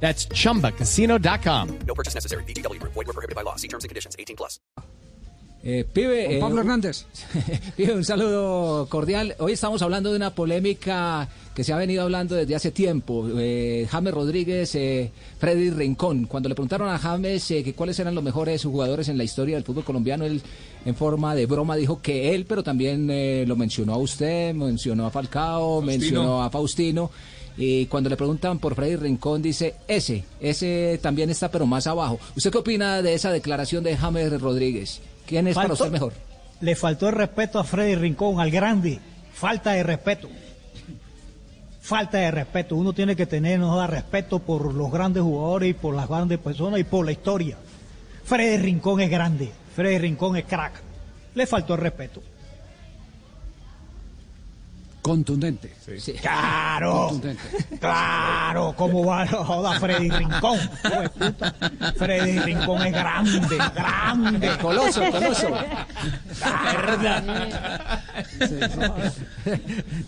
That's 0.00 0.28
chumbacasino.com. 0.28 1.78
No 1.86 1.94
purchase 1.94 2.14
necessary. 2.14 2.44
BGW. 2.44 2.80
Void 2.82 2.94
were 2.94 3.12
prohibited 3.12 3.34
by 3.34 3.42
law. 3.42 3.56
See 3.56 3.68
terms 3.68 3.84
and 3.84 3.88
conditions. 3.88 4.14
18 4.18 4.36
plus. 4.36 4.60
Eh, 5.68 5.84
pibe, 5.84 6.36
eh, 6.36 6.38
Pablo 6.38 6.60
Hernández. 6.60 7.06
pibe, 7.76 7.94
un 7.94 8.04
saludo 8.04 8.86
cordial. 8.88 9.34
Hoy 9.38 9.52
estamos 9.52 9.82
hablando 9.82 10.10
de 10.10 10.16
una 10.16 10.30
polémica 10.32 11.28
que 11.56 11.64
se 11.64 11.72
ha 11.72 11.76
venido 11.76 12.02
hablando 12.02 12.36
desde 12.36 12.54
hace 12.54 12.70
tiempo. 12.70 13.26
Eh, 13.36 13.88
James 13.90 14.14
Rodríguez, 14.14 14.74
eh, 14.74 15.10
Freddy 15.38 15.70
Rincón. 15.70 16.26
Cuando 16.26 16.50
le 16.50 16.54
preguntaron 16.54 16.88
a 16.88 16.98
James 16.98 17.50
eh, 17.50 17.64
que 17.64 17.72
cuáles 17.72 17.98
eran 17.98 18.14
los 18.14 18.22
mejores 18.22 18.62
jugadores 18.62 19.08
en 19.08 19.18
la 19.18 19.24
historia 19.24 19.56
del 19.56 19.64
fútbol 19.64 19.82
colombiano, 19.82 20.24
él 20.24 20.40
en 20.84 20.94
forma 20.94 21.34
de 21.34 21.46
broma 21.46 21.74
dijo 21.74 22.00
que 22.00 22.34
él, 22.34 22.44
pero 22.46 22.62
también 22.62 23.08
eh, 23.10 23.44
lo 23.48 23.56
mencionó 23.56 23.94
a 23.94 23.96
usted, 23.96 24.54
mencionó 24.54 25.06
a 25.06 25.10
Falcao, 25.10 25.82
mencionó 25.82 26.44
a 26.44 26.50
Faustino. 26.50 27.10
Y 27.56 27.86
cuando 27.86 28.10
le 28.10 28.16
preguntan 28.16 28.58
por 28.58 28.74
Freddy 28.74 28.96
Rincón, 28.96 29.40
dice 29.40 29.76
ese, 29.88 30.24
ese 30.40 30.98
también 31.02 31.30
está, 31.30 31.50
pero 31.50 31.66
más 31.66 31.86
abajo. 31.86 32.18
¿Usted 32.36 32.50
qué 32.50 32.58
opina 32.58 33.00
de 33.00 33.14
esa 33.14 33.32
declaración 33.32 33.82
de 33.82 33.96
James 33.96 34.40
Rodríguez? 34.40 35.00
¿Quién 35.26 35.46
es 35.48 35.54
para 35.54 35.72
usted 35.72 35.90
mejor? 35.90 36.12
Le 36.60 36.76
faltó 36.76 37.08
el 37.08 37.14
respeto 37.14 37.58
a 37.58 37.64
Freddy 37.64 37.94
Rincón, 37.94 38.40
al 38.40 38.50
grande. 38.50 39.00
Falta 39.32 39.72
de 39.72 39.82
respeto. 39.82 40.28
Falta 41.80 42.18
de 42.18 42.30
respeto. 42.30 42.76
Uno 42.76 42.92
tiene 42.92 43.16
que 43.16 43.26
tener, 43.26 43.58
no 43.58 43.76
da 43.76 43.86
respeto 43.86 44.38
por 44.38 44.74
los 44.74 44.90
grandes 44.90 45.22
jugadores 45.22 45.70
y 45.70 45.74
por 45.74 45.94
las 45.94 46.08
grandes 46.08 46.38
personas 46.38 46.80
y 46.80 46.84
por 46.84 47.06
la 47.06 47.12
historia. 47.12 47.56
Freddy 48.24 48.58
Rincón 48.58 49.00
es 49.00 49.10
grande. 49.10 49.50
Freddy 49.74 49.98
Rincón 49.98 50.36
es 50.36 50.44
crack. 50.44 50.82
Le 51.34 51.46
faltó 51.46 51.74
el 51.74 51.80
respeto. 51.80 52.22
Contundente. 55.06 55.72
Sí. 56.00 56.14
Claro, 56.14 57.06
Contundente. 57.10 57.78
claro, 57.78 58.74
¿cómo 58.76 59.04
va 59.04 59.22
a 59.22 59.26
joda 59.28 59.78
Freddy 59.78 60.10
Rincón? 60.10 60.58
Freddy 61.96 62.40
Rincón 62.40 62.82
es 62.86 62.92
grande, 62.92 63.56
grande. 63.72 64.58
Coloso, 64.60 65.02
coloso. 65.12 65.48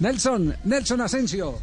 Nelson, 0.00 0.56
Nelson 0.64 1.00
Asensio. 1.02 1.58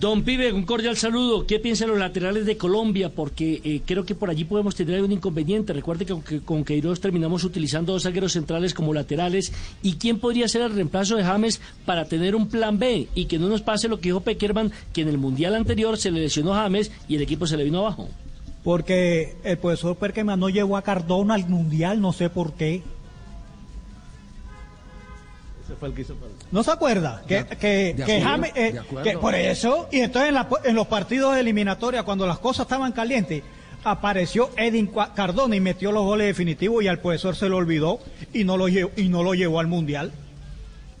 Don 0.00 0.22
Pibe, 0.22 0.50
un 0.54 0.62
cordial 0.62 0.96
saludo. 0.96 1.46
¿Qué 1.46 1.58
piensan 1.58 1.90
los 1.90 1.98
laterales 1.98 2.46
de 2.46 2.56
Colombia? 2.56 3.10
Porque 3.10 3.60
eh, 3.62 3.82
creo 3.84 4.06
que 4.06 4.14
por 4.14 4.30
allí 4.30 4.44
podemos 4.44 4.74
tener 4.74 5.02
un 5.02 5.12
inconveniente. 5.12 5.74
Recuerde 5.74 6.06
que 6.06 6.14
con, 6.14 6.22
que 6.22 6.40
con 6.40 6.64
Queiroz 6.64 7.02
terminamos 7.02 7.44
utilizando 7.44 7.92
dos 7.92 8.04
zagueros 8.04 8.32
centrales 8.32 8.72
como 8.72 8.94
laterales. 8.94 9.52
¿Y 9.82 9.96
quién 9.96 10.18
podría 10.18 10.48
ser 10.48 10.62
el 10.62 10.72
reemplazo 10.72 11.16
de 11.16 11.24
James 11.24 11.60
para 11.84 12.06
tener 12.06 12.34
un 12.34 12.48
plan 12.48 12.78
B? 12.78 13.08
Y 13.14 13.26
que 13.26 13.38
no 13.38 13.50
nos 13.50 13.60
pase 13.60 13.88
lo 13.88 13.98
que 13.98 14.08
dijo 14.08 14.22
Peckerman, 14.22 14.72
que 14.94 15.02
en 15.02 15.08
el 15.08 15.18
Mundial 15.18 15.54
anterior 15.54 15.98
se 15.98 16.10
le 16.10 16.20
lesionó 16.20 16.54
James 16.54 16.90
y 17.06 17.16
el 17.16 17.22
equipo 17.22 17.46
se 17.46 17.58
le 17.58 17.64
vino 17.64 17.80
abajo. 17.80 18.08
Porque 18.64 19.36
el 19.44 19.58
profesor 19.58 19.96
Perkeman 19.96 20.40
no 20.40 20.48
llevó 20.48 20.78
a 20.78 20.82
Cardona 20.82 21.34
al 21.34 21.46
Mundial, 21.46 22.00
no 22.00 22.14
sé 22.14 22.30
por 22.30 22.54
qué. 22.54 22.82
¿No 26.52 26.62
se 26.62 26.70
acuerda? 26.70 27.22
Que, 27.26 27.44
que, 27.58 27.94
de 27.94 27.94
que 27.94 28.02
acuerdo, 28.02 28.24
James, 28.24 28.52
eh, 28.54 28.72
de 28.72 29.02
que 29.02 29.18
por 29.18 29.34
eso, 29.34 29.88
y 29.92 30.00
entonces 30.00 30.28
en, 30.28 30.34
la- 30.34 30.48
en 30.64 30.74
los 30.74 30.86
partidos 30.86 31.36
eliminatorios, 31.36 32.04
cuando 32.04 32.26
las 32.26 32.38
cosas 32.38 32.64
estaban 32.66 32.92
calientes, 32.92 33.42
apareció 33.84 34.50
Edin 34.56 34.92
Cua- 34.92 35.14
Cardona 35.14 35.56
y 35.56 35.60
metió 35.60 35.90
los 35.92 36.04
goles 36.04 36.26
definitivos 36.26 36.82
y 36.84 36.88
al 36.88 36.98
profesor 37.00 37.34
se 37.36 37.48
lo 37.48 37.56
olvidó 37.56 37.98
y 38.32 38.44
no 38.44 38.56
lo 38.56 38.68
llevó, 38.68 38.90
y 38.96 39.08
no 39.08 39.22
lo 39.22 39.34
llevó 39.34 39.60
al 39.60 39.66
Mundial. 39.68 40.12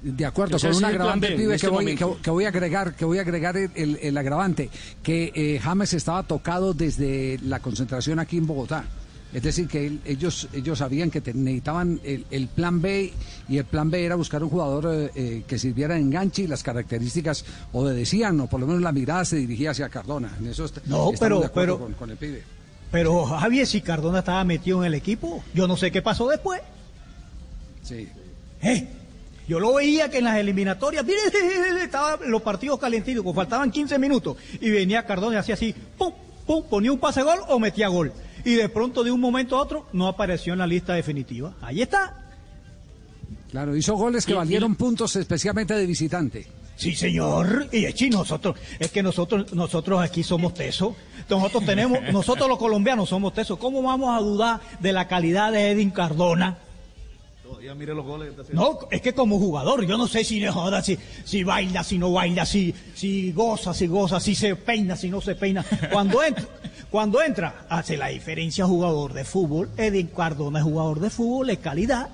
De 0.02 0.24
acuerdo, 0.24 0.58
con 0.58 0.74
un 0.74 0.84
agravante, 0.86 1.26
B 1.26 1.32
en 1.34 1.40
pibe, 1.40 1.54
este 1.56 1.66
que, 1.66 1.70
voy, 1.70 1.84
momento. 1.84 2.16
que- 2.16 2.22
que 2.22 2.30
voy 2.30 2.44
a 2.46 2.48
agregar, 2.48 2.94
que 2.96 3.04
voy 3.04 3.18
a 3.18 3.20
agregar 3.20 3.54
el 3.56 4.16
agravante, 4.16 4.70
que 5.02 5.30
eh, 5.34 5.58
James 5.62 5.92
estaba 5.92 6.22
tocado 6.22 6.72
desde 6.72 7.38
la 7.42 7.60
concentración 7.60 8.18
aquí 8.18 8.38
en 8.38 8.46
Bogotá. 8.46 8.84
Es 9.32 9.42
decir, 9.42 9.68
que 9.68 9.86
él- 9.86 10.00
ellos, 10.04 10.48
ellos 10.52 10.78
sabían 10.78 11.10
que 11.10 11.20
te- 11.20 11.32
necesitaban 11.34 12.00
el, 12.02 12.26
el 12.30 12.48
plan 12.48 12.82
B 12.82 13.12
y 13.48 13.58
el 13.58 13.64
plan 13.64 13.88
B 13.90 14.04
era 14.04 14.16
buscar 14.16 14.42
un 14.42 14.50
jugador 14.50 14.92
eh, 14.92 15.10
eh, 15.14 15.42
que 15.46 15.58
sirviera 15.58 15.94
de 15.94 16.00
enganche 16.00 16.42
y 16.42 16.46
las 16.48 16.62
características 16.64 17.44
obedecían, 17.72 18.40
o 18.40 18.46
por 18.48 18.58
lo 18.60 18.66
menos 18.66 18.82
la 18.82 18.90
mirada 18.92 19.24
se 19.24 19.36
dirigía 19.36 19.70
hacia 19.70 19.88
Cardona. 19.88 20.36
En 20.40 20.46
eso 20.48 20.64
est- 20.64 20.78
No, 20.86 21.12
pero- 21.20 21.40
de 21.40 21.48
pero- 21.50 21.78
con, 21.78 21.92
con 21.94 22.10
el 22.10 22.16
pibe. 22.16 22.42
Pero 22.90 23.24
Javier, 23.24 23.68
si 23.68 23.80
Cardona 23.82 24.18
estaba 24.18 24.42
metido 24.42 24.80
en 24.80 24.86
el 24.86 24.94
equipo, 24.94 25.44
yo 25.54 25.68
no 25.68 25.76
sé 25.76 25.92
qué 25.92 26.02
pasó 26.02 26.28
después. 26.28 26.60
Sí. 27.82 28.08
Eh, 28.62 28.88
Yo 29.48 29.58
lo 29.58 29.74
veía 29.74 30.08
que 30.10 30.18
en 30.18 30.24
las 30.24 30.36
eliminatorias, 30.38 31.04
mire, 31.04 31.18
estaban 31.84 32.18
los 32.30 32.40
partidos 32.42 32.78
calentitos, 32.78 33.24
faltaban 33.34 33.70
15 33.70 33.98
minutos, 33.98 34.36
y 34.60 34.70
venía 34.70 35.04
Cardona 35.06 35.36
y 35.36 35.38
hacía 35.38 35.54
así, 35.54 35.74
pum, 35.98 36.12
pum, 36.46 36.64
ponía 36.70 36.92
un 36.92 36.98
pase 37.00 37.22
gol 37.22 37.38
o 37.48 37.58
metía 37.58 37.88
gol. 37.88 38.12
Y 38.44 38.54
de 38.54 38.68
pronto, 38.68 39.02
de 39.04 39.10
un 39.10 39.20
momento 39.20 39.56
a 39.56 39.62
otro, 39.62 39.86
no 39.92 40.06
apareció 40.06 40.52
en 40.52 40.58
la 40.60 40.66
lista 40.66 40.94
definitiva. 40.94 41.54
Ahí 41.60 41.82
está. 41.82 42.26
Claro, 43.50 43.76
hizo 43.76 43.94
goles 43.94 44.24
que 44.24 44.32
Y- 44.32 44.34
y- 44.34 44.38
valieron 44.38 44.74
puntos 44.76 45.16
especialmente 45.16 45.74
de 45.74 45.86
visitante. 45.86 46.46
Sí, 46.76 46.94
señor. 46.94 47.68
Y 47.72 47.84
es 47.84 47.94
nosotros, 48.10 48.56
es 48.78 48.90
que 48.90 49.02
nosotros, 49.02 49.52
nosotros 49.52 50.00
aquí 50.00 50.22
somos 50.22 50.54
tesos. 50.54 50.94
Nosotros 51.28 51.66
tenemos, 51.66 51.98
nosotros 52.12 52.48
los 52.48 52.58
colombianos 52.58 53.08
somos 53.10 53.34
tesos. 53.34 53.58
¿Cómo 53.58 53.82
vamos 53.82 54.16
a 54.18 54.22
dudar 54.22 54.60
de 54.80 54.92
la 54.92 55.06
calidad 55.06 55.52
de 55.52 55.72
Edin 55.72 55.90
Cardona? 55.90 56.56
No, 58.52 58.78
es 58.90 59.02
que 59.02 59.12
como 59.12 59.38
jugador, 59.38 59.84
yo 59.86 59.98
no 59.98 60.06
sé 60.06 60.24
si 60.24 60.44
joda, 60.46 60.82
si, 60.82 60.98
si 61.24 61.44
baila, 61.44 61.84
si 61.84 61.98
no 61.98 62.12
baila, 62.12 62.46
si, 62.46 62.74
si 62.94 63.32
goza, 63.32 63.74
si 63.74 63.86
goza, 63.86 64.20
si 64.20 64.34
se 64.34 64.56
peina, 64.56 64.96
si 64.96 65.08
no 65.10 65.20
se 65.20 65.34
peina. 65.34 65.64
Cuando 65.92 66.22
entra, 66.22 66.44
cuando 66.90 67.22
entra, 67.22 67.66
hace 67.68 67.96
la 67.96 68.08
diferencia 68.08 68.66
jugador 68.66 69.12
de 69.12 69.24
fútbol. 69.24 69.68
Edin 69.76 70.08
Cardona 70.08 70.58
es 70.58 70.64
jugador 70.64 71.00
de 71.00 71.10
fútbol, 71.10 71.50
es 71.50 71.58
calidad. 71.58 72.08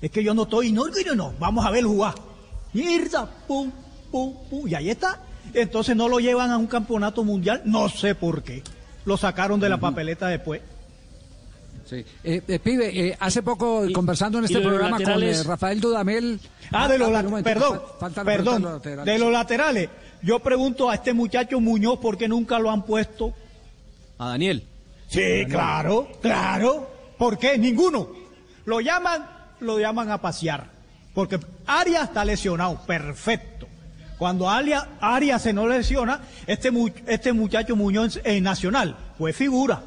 Es 0.00 0.10
que 0.10 0.22
yo 0.24 0.34
no 0.34 0.44
estoy, 0.44 0.72
no, 0.72 0.84
no, 0.86 1.14
no, 1.14 1.32
vamos 1.38 1.64
a 1.66 1.70
ver 1.70 1.84
jugar. 1.84 2.14
Mierda, 2.72 3.28
pum, 3.46 3.70
pum, 4.10 4.34
pum, 4.50 4.68
y 4.68 4.74
ahí 4.74 4.90
está. 4.90 5.20
Entonces 5.54 5.96
no 5.96 6.08
lo 6.08 6.18
llevan 6.18 6.50
a 6.50 6.56
un 6.58 6.66
campeonato 6.66 7.24
mundial, 7.24 7.62
no 7.64 7.88
sé 7.88 8.14
por 8.14 8.42
qué. 8.42 8.62
Lo 9.04 9.16
sacaron 9.16 9.60
de 9.60 9.68
la 9.68 9.78
papeleta 9.78 10.28
después. 10.28 10.60
Sí. 11.88 12.04
Eh, 12.24 12.42
eh, 12.48 12.58
pibe, 12.58 13.08
eh, 13.08 13.16
hace 13.20 13.42
poco 13.44 13.86
Y- 13.86 13.92
conversando 13.92 14.38
en 14.38 14.44
este 14.46 14.60
programa 14.60 14.96
con 14.96 15.06
laterales- 15.06 15.40
eh, 15.40 15.44
Rafael 15.44 15.80
Dudamel. 15.80 16.40
Ah, 16.72 16.88
de 16.88 16.98
los 16.98 17.06
un 17.08 17.14
la- 17.14 17.22
momento, 17.22 17.44
perdón, 17.44 17.78
fa- 17.78 17.98
falta 18.00 18.20
la 18.22 18.24
perdón, 18.24 18.44
pregunta 18.44 18.58
de 18.58 18.60
los 18.64 18.72
laterales. 18.74 19.06
de 19.14 19.18
los 19.20 19.32
laterales. 19.32 19.88
Yo 20.22 20.38
pregunto 20.40 20.90
a 20.90 20.94
este 20.96 21.12
muchacho 21.12 21.60
Muñoz 21.60 21.98
por 22.00 22.18
qué 22.18 22.26
nunca 22.26 22.58
lo 22.58 22.72
han 22.72 22.82
puesto. 22.84 23.32
A 24.18 24.28
Daniel. 24.28 24.66
Sí, 25.08 25.44
claro, 25.48 26.08
claro. 26.20 26.90
¿Por 27.18 27.38
qué? 27.38 27.58
Ninguno. 27.58 28.08
Lo 28.64 28.80
llaman, 28.80 29.26
lo 29.60 29.78
llaman 29.78 30.10
a 30.10 30.20
pasear. 30.20 30.70
Porque 31.14 31.38
Arias 31.66 32.04
está 32.04 32.24
lesionado, 32.24 32.80
perfecto. 32.86 33.66
Cuando 34.18 34.48
Arias, 34.48 34.86
Arias 35.00 35.42
se 35.42 35.52
no 35.52 35.68
lesiona, 35.68 36.20
este, 36.46 36.70
este 37.06 37.32
muchacho 37.32 37.76
Muñoz 37.76 38.20
en 38.24 38.44
Nacional 38.44 38.96
fue 39.18 39.32
figura. 39.32 39.82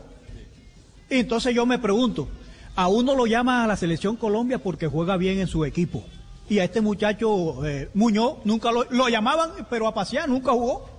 Y 1.09 1.19
entonces 1.19 1.53
yo 1.55 1.65
me 1.65 1.79
pregunto, 1.79 2.27
a 2.75 2.87
uno 2.87 3.15
lo 3.15 3.25
llaman 3.25 3.61
a 3.61 3.67
la 3.67 3.75
selección 3.75 4.15
Colombia 4.15 4.59
porque 4.59 4.87
juega 4.87 5.17
bien 5.17 5.39
en 5.39 5.47
su 5.47 5.65
equipo. 5.65 6.03
Y 6.47 6.59
a 6.59 6.63
este 6.63 6.81
muchacho 6.81 7.65
eh, 7.65 7.89
Muñoz 7.93 8.37
nunca 8.43 8.71
lo, 8.71 8.85
lo 8.89 9.09
llamaban, 9.09 9.51
pero 9.69 9.87
a 9.87 9.93
pasear 9.93 10.29
nunca 10.29 10.51
jugó. 10.51 10.98